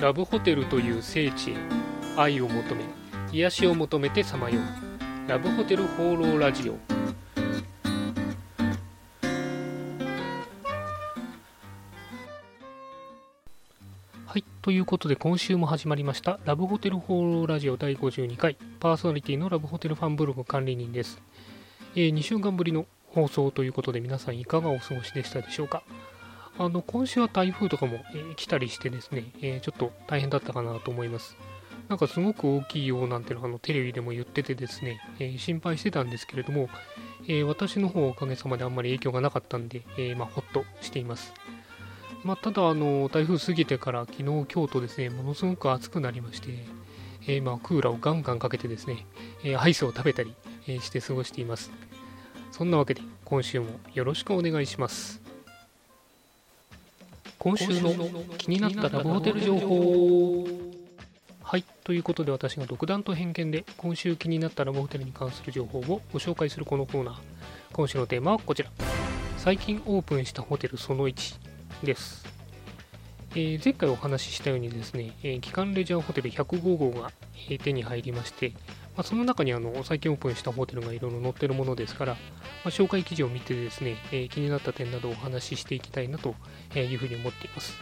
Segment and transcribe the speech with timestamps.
[0.00, 1.56] ラブホテルという聖地へ
[2.16, 2.84] 愛を求め
[3.32, 5.28] 癒しを求めてさまよう。
[5.28, 6.74] ラブホテル放浪ラジオ。
[14.26, 21.20] はいということで今週も始まりましたラブホテル放浪ラジオ第52回パーソナリティのラブホテルファンブログ管理人です、
[21.94, 25.82] えー、2週間ぶりの放送ということで皆さんいかがお過ごしでしたでしょうか？
[26.56, 31.36] あの今週は台風とかも、えー、来たりしてですね、えー、ちょっと大変だったかなと思います。
[31.88, 36.68] なんかすごく大きいよなんてのあのテレビでも言っててですね、えー、心配してたんですけれども、
[37.26, 41.34] え私の方おかげさまであんまり影響がなかったんで、えまあ、ほっとしています。
[42.22, 46.64] まあ、ただあの、台風過ぎてから昨日、京都ですね、ものすごく暑くなりまして、
[47.26, 49.06] えまあ、クーラーをガンガンかけてですね、
[49.42, 50.34] えアイスを食べたり、
[50.66, 51.70] えして過ごしています。
[52.50, 55.23] そんなわけで今週もよろしくお願いします。
[57.38, 57.92] 今週の
[58.38, 60.46] 気になったラブホテル情報。
[61.42, 67.16] はい、ということで私が独断と偏見で今週気になったラブホテルに関する情報をご紹介するこのコーナー。
[67.72, 68.70] 今週のテーマはこちら。
[69.44, 71.36] 最近オープンしたホテルその1
[71.84, 72.24] です、
[73.32, 77.12] えー、前回お話ししたようにですね、えー、機関レジャーホテル105号が
[77.62, 78.54] 手に入りまして
[78.96, 82.18] まあ、その中にあの最近オープンしたホテルがいろいろ載ってるものですから、ま
[82.66, 86.34] あ、紹介記事を見てですね、えー、気になった点などをお話ししていきたいなと
[86.76, 87.74] いうふうに思っています。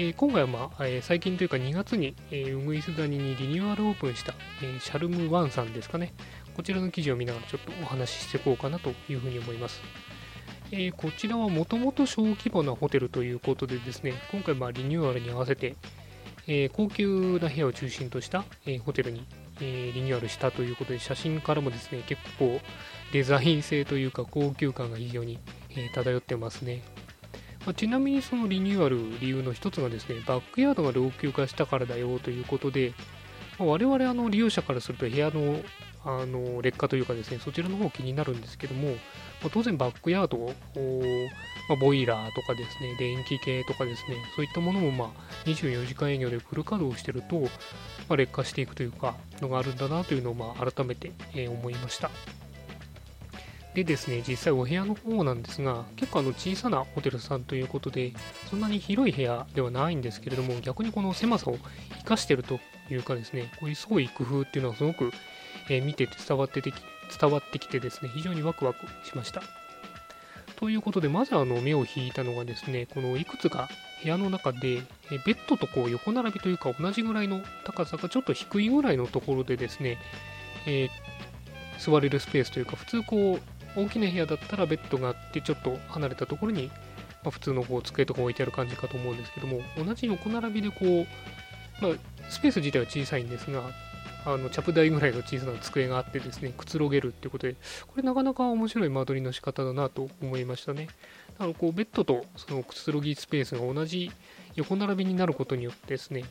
[0.00, 6.12] えー、今回は、まあえー、最近というか2月に、えー、ウグイス谷にリニューアルオープンした、えー、シャルムワンさんですかね。
[6.54, 9.80] こちらの記事を見ながらちょっとお話ししていこうかなというふうに思います。
[10.70, 15.74] えー、こちらはもともと小規模なホテルということでですね、今回まあリニューアルに合わせて、
[16.46, 19.26] えー、高級な部屋を中心とした、えー、ホテルに
[19.60, 22.60] え、リニューアルしたということで、写真からもですね、結構、
[23.12, 25.38] デザイン性というか高級感が非常に、
[25.76, 26.82] え、漂ってますね。
[27.66, 32.94] まあ、ちなみにそのリニューアル理由の一つがですね、バックヤードが老朽化したからだよということで、
[33.58, 35.60] まあ、我々あの利用者からすると部屋の
[36.04, 38.94] あの劣化というかですね、そちらの方気になるんですけども、
[39.42, 40.54] ま、当然バックヤード、
[41.68, 45.10] ま、ボイラーとかですね、電気系とかですね、そういったものもまあ
[45.46, 47.48] 24時間営業でフル稼働してると、
[48.08, 52.10] ま、劣化していくというか、のがあるんだなというのをまあ改めて、え、思いました。
[53.74, 58.12] でですね、実際お部屋の方なんですが、結構あの小さなホテルさんということで、
[58.50, 61.58] そんなに広い部屋ではないんですけれども、逆にこの狭さを
[61.98, 62.58] 生かしてると
[62.90, 65.12] いうかですね、こういう創意工夫っていうのはすごく、
[65.68, 66.72] えー、見てて伝わってて
[67.18, 69.42] 伝わってきてですね、非常にワクワクしました。
[70.56, 73.68] ということで、まずあの目を引いたのがですね、このいくつか
[74.02, 79.98] 部屋の中で、えベッドとこう横並びというか同じぐらいの高さがちょっと低いぐらいのところでですね、
[80.66, 80.90] えー、
[81.78, 83.38] 座れるスペースというか、普通こ
[83.76, 86.68] う大きな部屋だったらベッドがあってちょっと離れたところに、
[87.22, 91.06] まあ、普通のこう机とか置いてある感じかと思うんですけども、同じ横並びでこう、
[91.80, 93.62] まあ、スペース自体は小さいんですが、
[94.28, 97.54] あのチャプ台ぐらいの小さな机があってですね、くつろげるっていうことで、
[97.86, 100.88] これなかなか面白い間取りの仕方だなと思いましたね。
[101.38, 104.10] あのこうベッドとそのくつろぎスペースが同じ
[104.54, 106.24] 横並びになることによってですね、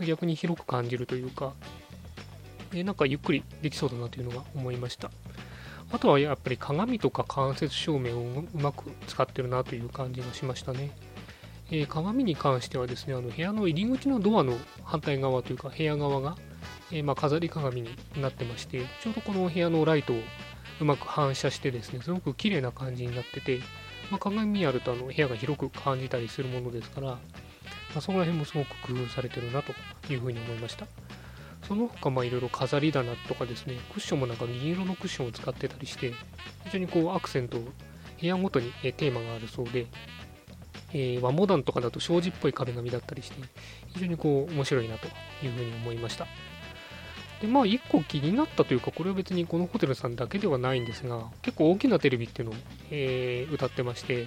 [0.00, 1.52] 逆に広く感じるというか、
[2.72, 5.12] えなんかゆっくりできそうだなというのが思いました。
[5.92, 10.90] あとはやっぱり鏡とか間接照明をうまく使ってるなという感じがしましたね。
[11.70, 16.36] えー、鏡に関してはですね、あの部屋の入り口のドアの反対側というか部屋側が
[16.94, 20.16] えー、まあ、飾り鏡になってまして、ちょうどこのお部屋のライトを
[20.80, 23.58] うまく反射してですね、すごく綺麗な感じになってて、
[24.10, 27.18] まあ、鏡あるとあの部屋が広く感じたりするものですから、ま
[27.96, 29.72] あ、そこら辺もすごく工夫されてるなと
[30.12, 30.86] いうふうに思いました。
[31.66, 36.12] その他、まあいろいろ飾り棚とかですね、クッションもなんか銀色のクッションを使ってたりして、
[36.64, 37.72] 非常にこうアクセント、部
[38.20, 39.86] 屋ごとにテーマがあるそうで、
[40.92, 43.40] えー、和モダンとかだと障子っぽい壁紙だったりして、
[43.94, 45.08] 非常にこう面白いなと
[45.44, 46.26] いうふうに思いました。
[47.44, 52.56] で、まあ、一個気になったというか、これは別にこのホテルさんだけではないんですが、結構大きなテレビっていうのを、
[52.90, 54.26] えー、歌ってまして、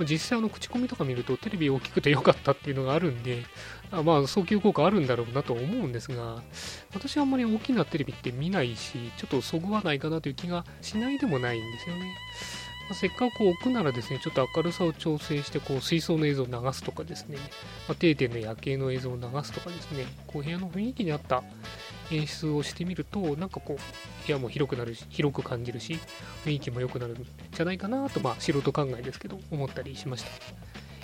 [0.00, 3.44] 実際あの口コミとか見るとテレビ大きくて良かったっていうのがあるんで、
[3.92, 6.42] あまあ訴求効果あるんだろうなと思うんですが、
[6.92, 12.14] 私はあんまり大きなテレビって見ないし、ちょっとそぐわないかなという気がしないでもないんですよね。
[12.88, 17.38] ま、せっかくこう置くならですね、ちょっと明るさを調整して、こう水槽の映像を流すとかですね、
[17.88, 21.42] まあ、定点の夜景の映像を流すとかですね、こう部屋の雰囲気に合った
[22.10, 25.98] 演出をしてみると、なんかこう、部屋も広くなるし、広く感じるし、
[26.44, 30.30] 雰囲気も良くなるんじゃないかなと、まあ素人考えですけど、思ったりしました。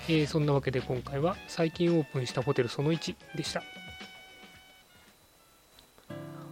[0.07, 3.63] えー、そんなわけで今回は最近オープンしたホテルその1でした。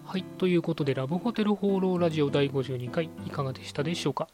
[0.05, 4.27] はい、ということで、ラブホテル放浪ラジオ第52回いかがでしたでしょうか？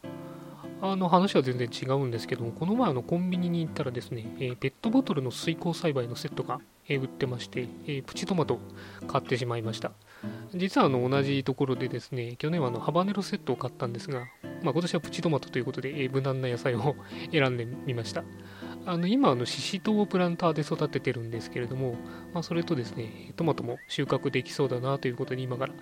[0.91, 8.59] あの話は全然違うんですけども、この前あのコンビニに行ったらですね、えー、ペットボトルの水耕栽培のセットが、えー、売ってまして、えープチトマト
[9.07, 9.91] 買ってしまいました。
[10.53, 14.25] 実はあの同じところでですね、去年はあのハバネロセットを買ったんですが、
[14.63, 16.95] まあ、今年はプチトマトということで、え無難な野菜を
[17.31, 18.23] 選んでみました。
[18.87, 21.95] あの今あのシシトウをプランターで育ててるんですけれども、
[22.33, 25.73] まあ、それとですねトマトも収穫できそうだなということで今から、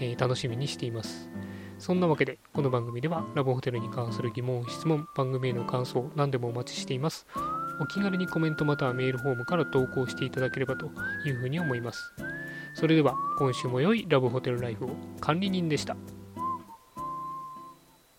[0.00, 1.28] えー楽しみにしています。
[1.78, 7.26] そんなわけでこの番組ではラボホテルに関する疑問質問番組への感想何でもお待ちしています。
[7.80, 10.90] お気軽にコメントまたはメールフォームから投稿していただければと
[11.24, 12.12] いうふうに思います。
[12.74, 14.90] それでは今週も良いラブホテルライフを
[15.20, 15.96] 管理人でした。